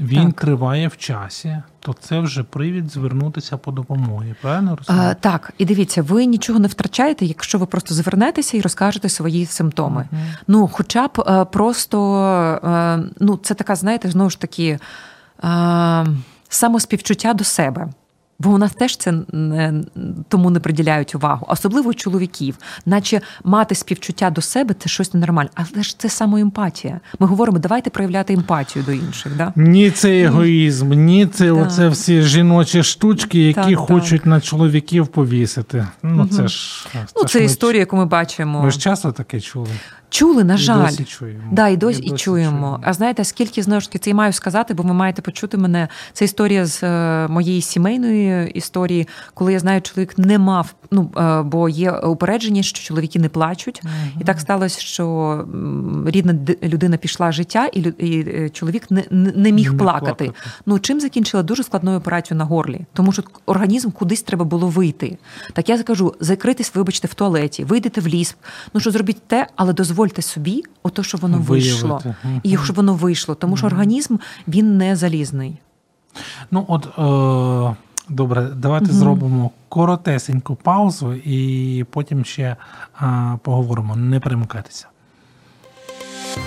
[0.00, 0.40] він так.
[0.40, 4.34] триває в часі, то це вже привід звернутися по допомогі.
[4.42, 5.16] Правильно розумію?
[5.20, 10.08] Так, і дивіться, ви нічого не втрачаєте, якщо ви просто звернетеся і розкажете свої симптоми.
[10.12, 10.20] Угу.
[10.48, 12.16] Ну, хоча б е, просто
[12.64, 14.78] е, ну, це така, знаєте, знову ж таки.
[16.48, 17.88] Самоспівчуття до себе.
[18.40, 19.82] Бо у нас теж це не,
[20.28, 25.50] тому не приділяють увагу, особливо чоловіків, наче мати співчуття до себе це щось ненормальне.
[25.54, 27.00] Але ж це самоемпатія.
[27.18, 29.36] Ми говоримо, давайте проявляти емпатію до інших.
[29.36, 29.52] Да?
[29.56, 31.52] Ні, це егоїзм, ні, це да.
[31.52, 34.26] оце всі жіночі штучки, які так, хочуть так.
[34.26, 35.86] на чоловіків повісити.
[36.02, 36.28] Ну угу.
[36.28, 38.62] це ж ну, це, це історія, яку ми бачимо.
[38.62, 39.70] Ви ж часто таке чули.
[40.10, 41.42] Чули, на жаль, і досі чуємо.
[41.52, 42.50] Да, і досі, і, досі чуємо.
[42.50, 42.80] чуємо.
[42.82, 45.88] А знаєте, скільки знову ж таки це і маю сказати, бо ви маєте почути мене.
[46.12, 50.74] Це історія з е, моєї сімейної історії, коли я знаю, чоловік не мав.
[50.90, 54.20] Ну е, бо є упередження, що чоловіки не плачуть, uh-huh.
[54.20, 55.44] і так сталося, що
[56.06, 60.24] рідна людина пішла життя, і і е, чоловік не не міг не плакати.
[60.24, 60.32] плакати.
[60.66, 65.18] Ну чим закінчила дуже складною операцією на горлі, тому що організм кудись треба було вийти.
[65.52, 68.36] Так я скажу: закритись, вибачте, в туалеті, вийдете в ліс.
[68.74, 71.52] Ну що зробіть те, але дозвольте дозвольте собі, ото що воно Виявити.
[71.52, 74.16] вийшло, і щоб воно вийшло, тому що організм
[74.48, 75.58] він не залізний.
[76.50, 77.76] Ну от е,
[78.08, 78.94] добре, давайте угу.
[78.94, 82.56] зробимо коротесеньку паузу і потім ще
[83.02, 83.96] е, поговоримо.
[83.96, 84.86] Не перемикайтеся.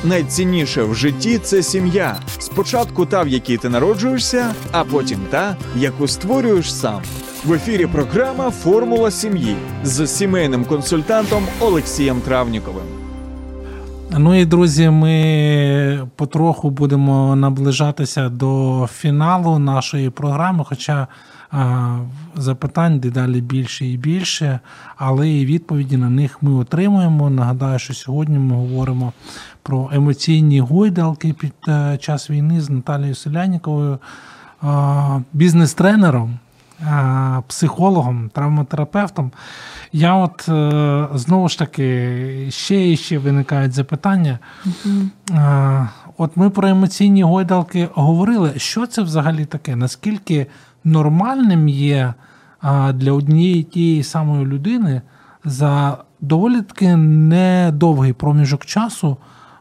[0.04, 2.16] Найцінніше в житті це сім'я.
[2.40, 7.02] Спочатку та, в якій ти народжуєшся, а потім та, яку створюєш сам.
[7.46, 13.01] В ефірі програма Формула сім'ї з сімейним консультантом Олексієм Травніковим.
[14.18, 20.64] Ну і друзі, ми потроху будемо наближатися до фіналу нашої програми.
[20.68, 21.08] Хоча
[21.52, 21.98] а,
[22.36, 24.60] запитань дедалі більше і більше,
[24.98, 27.30] але і відповіді на них ми отримуємо.
[27.30, 29.14] Нагадаю, що сьогодні ми говоримо
[29.64, 34.00] про емоційні гойдалки під е, час війни з Наталією Селяніковою,
[35.34, 36.40] бізнес-тренером
[37.48, 39.32] психологом, травматерапевтом.
[39.92, 44.40] Я от е, знову ж таки ще і ще виникають запитання.
[44.66, 45.88] Uh-huh.
[46.18, 49.76] От ми про емоційні гойдалки говорили, що це взагалі таке?
[49.76, 50.48] Наскільки
[50.84, 52.14] нормальним є
[52.94, 55.02] для однієї тієї самої людини
[55.46, 59.18] за доволі таки недовгий проміжок часу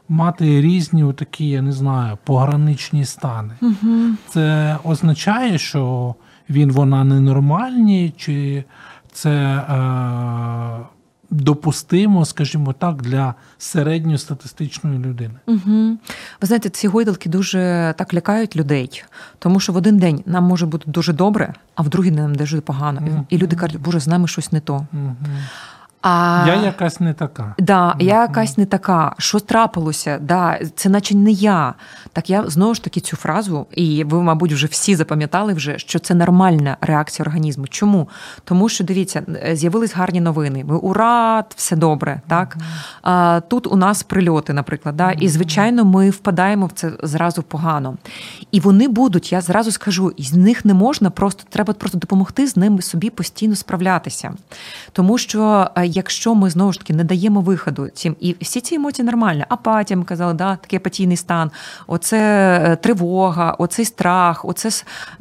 [0.09, 3.53] мати різні такі, я не знаю, пограничні стани?
[3.61, 4.11] Uh-huh.
[4.29, 6.15] Це означає, що
[6.51, 8.63] він вона ненормальні, чи
[9.11, 10.85] це е,
[11.29, 15.33] допустимо, скажімо так, для середньостатистичної людини.
[15.47, 15.97] Угу.
[16.41, 19.03] Ви знаєте, ці гойдалки дуже так лякають людей,
[19.39, 22.35] тому що в один день нам може бути дуже добре, а в другий день нам
[22.35, 23.01] дуже погано.
[23.07, 23.25] Угу.
[23.29, 24.73] І люди кажуть, боже, з нами щось не то.
[24.93, 25.15] Угу.
[26.01, 27.55] А, Я якась не така.
[27.59, 29.15] Да, Я якась не така.
[29.17, 30.17] Що трапилося?
[30.21, 31.73] Да, Це наче не я.
[32.13, 35.99] Так я знову ж таки цю фразу, і ви, мабуть, вже всі запам'ятали, вже, що
[35.99, 37.67] це нормальна реакція організму.
[37.67, 38.09] Чому?
[38.43, 39.23] Тому що дивіться,
[39.53, 40.63] з'явились гарні новини.
[40.67, 42.21] Ми ура, все добре.
[42.27, 42.57] так?
[43.01, 44.95] А, Тут у нас прильоти, наприклад.
[44.97, 45.11] Да?
[45.11, 47.97] І, звичайно, ми впадаємо в це зразу погано.
[48.51, 52.57] І вони будуть, я зразу скажу, з них не можна, просто треба просто допомогти з
[52.57, 54.33] ними собі постійно справлятися.
[54.91, 59.05] Тому що якщо ми знову ж таки не даємо виходу цим, і всі ці емоції
[59.05, 61.51] нормальні, апатія, ми казали, да, такий апатійний стан,
[61.87, 62.19] оце
[62.63, 64.69] е, тривога, оцей страх, оце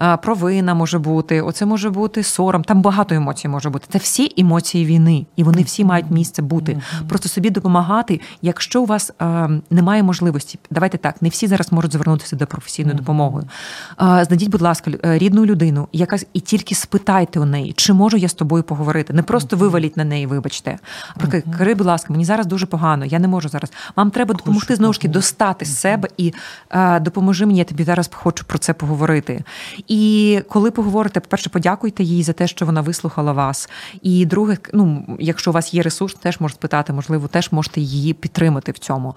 [0.01, 2.65] е, провина може бути, оце може бути сором.
[2.65, 3.87] Там багато емоцій може бути.
[3.91, 6.81] Це всі емоції війни, і вони всі мають місце бути.
[7.09, 8.21] Просто собі допомагати.
[8.43, 12.97] Якщо у вас е, немає можливості, давайте так, не всі зараз можуть звернутися до професійної
[12.97, 13.43] допомоги.
[13.99, 18.35] Знайдіть, будь ласка, рідну людину, яка і тільки спитайте у неї, чи можу я з
[18.35, 19.13] тобою поговорити.
[19.13, 20.60] Не просто виваліть на неї, вибачте
[21.17, 23.73] Наприклад, Кари, будь ласка, мені зараз дуже погано, я не можу зараз.
[23.97, 26.35] Вам треба допомогти знову ж таки достати з себе і
[26.71, 29.45] е, допоможи мені, я тобі зараз хочу про це поговорити.
[29.89, 33.69] І коли поговорите, по-перше, подякуйте їй за те, що вона вислухала вас.
[34.03, 38.15] І друге, ну якщо у вас є ресурс, теж можете спитати, можливо, теж можете її
[38.15, 39.15] підтримати в цьому.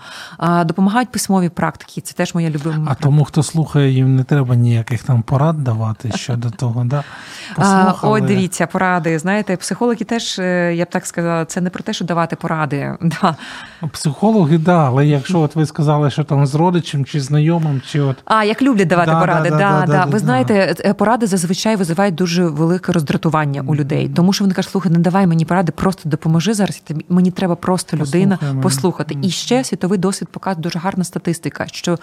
[0.66, 2.76] Допомагають письмові практики, це теж моя любима.
[2.76, 3.04] А практика.
[3.04, 6.84] тому, хто слухає, їм не треба ніяких там порад давати щодо того.
[6.84, 7.04] да?
[8.02, 9.20] Ой, дивіться, поради.
[9.20, 12.98] Знаєте, психологи теж, е, я б так сказала це не про те, що давати поради.
[13.22, 13.36] Да.
[13.88, 18.18] Психологи, да, але якщо от ви сказали, що там з родичем чи знайомим, чи от
[18.26, 22.16] а як люблять давати да, поради, да, да, да, ви знаєте, е, поради зазвичай визивають
[22.16, 26.10] дуже велике роздратування у людей, тому що вони кажуть, слухай, не давай мені поради, просто
[26.10, 26.84] допоможи зараз.
[27.10, 29.18] Мені треба просто людина Послухай послухати.
[29.22, 32.00] І ще світовий досвід показує дуже гарна статистика, що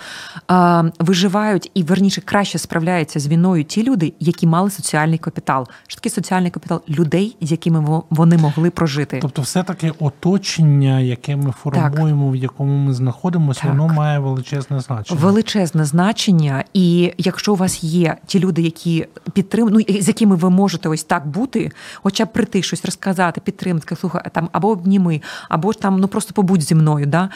[0.49, 5.69] а, виживають і верніше краще справляються з війною ті люди, які мали соціальний капітал.
[5.87, 9.20] Що таке соціальний капітал людей, з якими вони могли прожити.
[9.23, 12.35] Тобто, все-таки оточення, яке ми формуємо, так.
[12.35, 13.71] в якому ми знаходимося, так.
[13.71, 15.21] воно має величезне значення.
[15.21, 16.65] Величезне значення.
[16.75, 21.05] І якщо у вас є ті люди, які підтримують, ну, з якими ви можете ось
[21.05, 26.09] так бути, хоча б прийти щось розказати, підтримати, слухай, там або обніми, або там ну
[26.09, 27.07] просто побудь зі мною.
[27.07, 27.29] Да?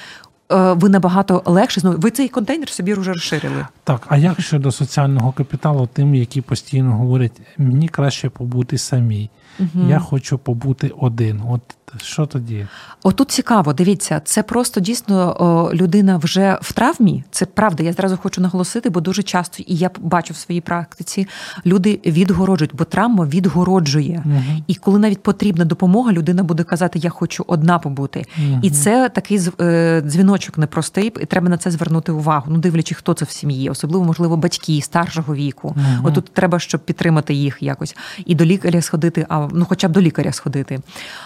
[0.52, 3.66] Е, ви набагато легше ну, ви цей контейнер собі вже розширили.
[3.84, 9.30] Так, а як щодо соціального капіталу, тим, які постійно говорять, мені краще побути самій.
[9.58, 9.88] Угу.
[9.88, 11.42] Я хочу побути один.
[11.48, 11.60] От
[12.02, 12.66] що тоді?
[13.02, 17.24] Отут цікаво, дивіться, це просто дійсно о, людина вже в травмі.
[17.30, 17.82] Це правда.
[17.82, 21.26] Я зразу хочу наголосити, бо дуже часто, і я бачу в своїй практиці,
[21.66, 24.22] люди відгороджують, бо травма відгороджує.
[24.24, 24.62] Угу.
[24.66, 28.24] І коли навіть потрібна допомога, людина буде казати, я хочу одна побути.
[28.38, 28.60] Угу.
[28.62, 32.46] І це такий е, дзвіночок непростий, і треба на це звернути увагу.
[32.48, 35.68] Ну, дивлячись, хто це в сім'ї, особливо, можливо, батьки старшого віку.
[35.68, 36.08] Угу.
[36.08, 37.96] Отут треба, щоб підтримати їх якось
[38.26, 40.80] і до лікаря сходити, а ну, хоча б до лікаря сходити.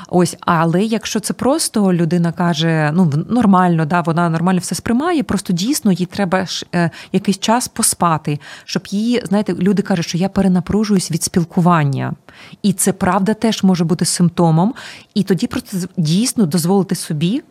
[0.09, 0.37] Ось.
[0.41, 5.93] Але якщо це просто людина каже, ну нормально, да, вона нормально все сприймає, просто дійсно
[5.93, 11.11] їй треба ж е, якийсь час поспати, щоб її, знаєте, люди кажуть, що я перенапружуюсь
[11.11, 12.12] від спілкування.
[12.62, 14.75] І це правда теж може бути симптомом.
[15.14, 17.43] І тоді просто дійсно дозволити собі.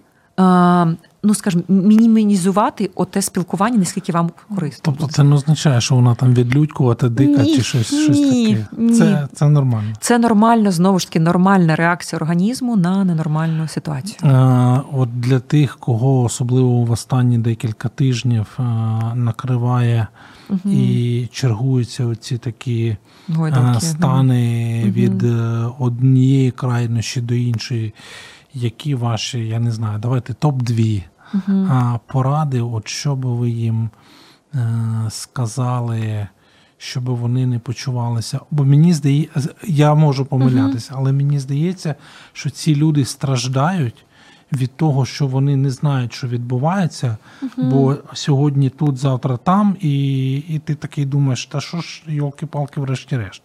[1.17, 4.79] Е, ну скажімо, мінімізувати оте спілкування, наскільки вам корисно.
[4.81, 8.67] Тобто це не означає, що вона там відлюдькувати, дика ні, чи щось щось таке.
[8.77, 8.93] Ні.
[8.93, 9.93] Це це нормально.
[9.99, 14.19] Це нормально, знову ж таки, нормальна реакція організму на ненормальну ситуацію.
[14.23, 18.61] А, От для тих, кого особливо в останні декілька тижнів а,
[19.15, 20.07] накриває.
[20.49, 20.73] Угу.
[20.73, 22.97] І чергуються оці такі
[23.29, 24.91] Гойдалки, стани да.
[24.91, 25.75] від угу.
[25.79, 27.93] однієї крайнощі до іншої
[28.57, 31.03] які ваші, я не знаю, давайте топ-2
[31.33, 33.89] uh поради, от що би ви їм
[34.55, 34.69] е,
[35.09, 36.27] сказали,
[36.77, 38.39] щоб вони не почувалися.
[38.51, 41.95] Бо мені здається, я можу помилятися, uh але мені здається,
[42.33, 44.05] що ці люди страждають
[44.53, 47.17] від того, що вони не знають, що відбувається,
[47.57, 53.41] бо сьогодні тут, завтра там, і і ти такий думаєш, та що ж, йолки-палки, врешті-решт.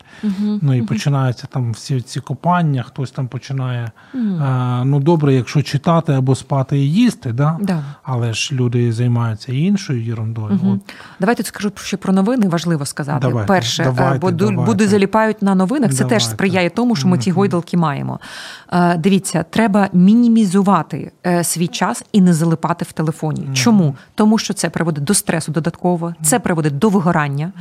[0.62, 3.90] Ну і починаються там всі ці копання, хтось там починає.
[4.40, 7.58] А, ну добре, якщо читати або спати і їсти, да?
[7.60, 7.84] Да.
[8.02, 10.60] але ж люди займаються і іншою ерундою.
[10.64, 12.48] От Давайте скажу ще про новини.
[12.48, 13.18] Важливо сказати.
[13.20, 14.62] Давайте, Перше, давайте, бо давайте.
[14.62, 15.90] буде заліпають на новинах.
[15.90, 16.14] Це Давайте.
[16.14, 18.20] теж сприяє тому, що ми ті гойдалки маємо.
[18.72, 20.91] Е, Дивіться, треба мінімізувати
[21.26, 23.48] е, свій час і не залипати в телефоні.
[23.54, 23.96] Чому?
[24.14, 27.52] Тому що це приводить до стресу додатково, це приводить до вигорання,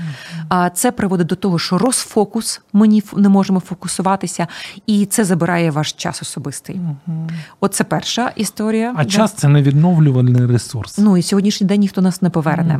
[0.49, 4.47] а це приводить до того, що розфокус ми ні- не можемо фокусуватися,
[4.87, 6.79] і це забирає ваш час особистий.
[7.59, 8.93] Оце перша історія.
[8.97, 10.97] А час це невідновлювальний ресурс.
[10.97, 12.79] Ну і сьогоднішній день ніхто нас не поверне.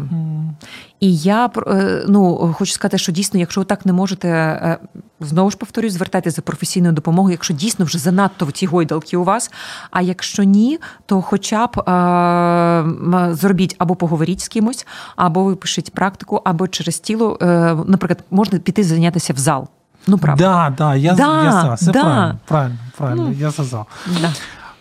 [1.01, 4.77] І я е, ну, хочу сказати, що дійсно, якщо ви так не можете, е,
[5.19, 9.23] знову ж повторюю, звертайтеся за професійною допомогою, якщо дійсно вже занадто в ті гойдалки у
[9.23, 9.51] вас.
[9.91, 16.41] А якщо ні, то хоча б е, зробіть або поговоріть з кимось, або випишіть практику,
[16.45, 17.45] або через тіло, е,
[17.85, 19.67] наприклад, можна піти зайнятися в зал.
[20.07, 20.43] Ну, правда.
[20.43, 21.73] Да, да, я, Да, я за.
[21.73, 22.01] Все да.
[22.01, 23.63] правильно, правильно, правильно, я за.
[23.63, 23.85] за.
[24.21, 24.33] Да.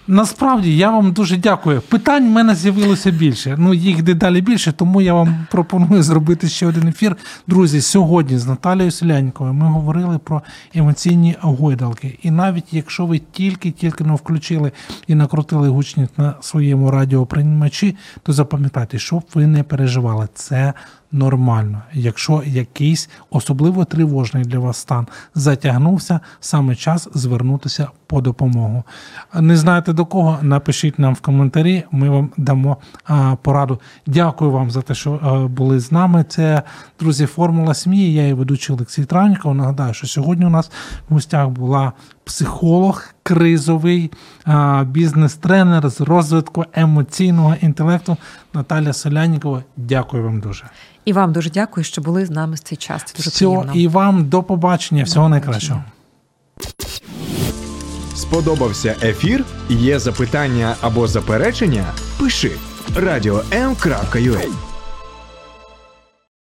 [0.09, 1.81] Насправді я вам дуже дякую.
[1.81, 3.55] Питань в мене з'явилося більше.
[3.59, 7.17] Ну їх дедалі більше, тому я вам пропоную зробити ще один ефір.
[7.47, 10.43] Друзі, сьогодні з Наталією Селяньковою ми говорили про
[10.75, 12.19] емоційні гойдалки.
[12.23, 14.73] І навіть якщо ви тільки-тільки не включили
[15.07, 20.29] і накрутили гучність на своєму радіоприймачі, то запам'ятайте, щоб ви не переживали.
[20.35, 20.73] Це
[21.13, 21.83] нормально.
[21.93, 28.85] Якщо якийсь особливо тривожний для вас стан затягнувся, саме час звернутися по допомогу.
[29.35, 30.39] Не знаєте до кого?
[30.43, 32.77] Напишіть нам в коментарі, ми вам дамо
[33.43, 33.81] пораду.
[34.07, 35.11] Дякую вам за те, що
[35.57, 36.25] були з нами.
[36.29, 36.63] Це
[37.01, 38.15] друзі, формула сім'ї.
[38.15, 39.55] Я її ведучий Олексій Травніков.
[39.55, 40.71] Нагадаю, що сьогодні у нас
[41.09, 41.93] в гостях була
[42.31, 44.11] психолог, кризовий
[44.85, 48.17] бізнес-тренер з розвитку емоційного інтелекту
[48.55, 49.63] Наталя Солянікова.
[49.77, 50.65] Дякую вам дуже.
[51.05, 53.03] І вам дуже дякую, що були з нами з цей час.
[53.07, 53.81] Це дуже Всього приємно.
[53.81, 55.05] і вам до побачення.
[55.05, 55.85] Всього До найкращого.
[58.15, 59.45] Сподобався ефір?
[59.69, 61.85] Є запитання або заперечення?
[62.19, 62.51] Пиши
[62.97, 64.70] радіом.ua